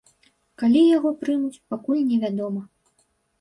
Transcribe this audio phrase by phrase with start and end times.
[0.61, 2.61] Калі яго прымуць, пакуль невядома.